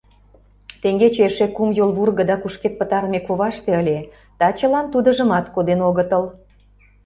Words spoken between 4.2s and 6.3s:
тачылан тудыжымат коден огытыл.